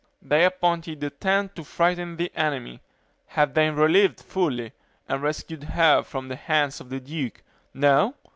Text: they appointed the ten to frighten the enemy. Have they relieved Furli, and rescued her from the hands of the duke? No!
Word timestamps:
they 0.19 0.43
appointed 0.43 0.99
the 0.99 1.11
ten 1.11 1.47
to 1.49 1.63
frighten 1.63 2.17
the 2.17 2.31
enemy. 2.35 2.81
Have 3.27 3.53
they 3.53 3.69
relieved 3.69 4.17
Furli, 4.17 4.71
and 5.07 5.21
rescued 5.21 5.63
her 5.63 6.01
from 6.01 6.27
the 6.27 6.35
hands 6.35 6.81
of 6.81 6.89
the 6.89 6.99
duke? 6.99 7.43
No! 7.71 8.15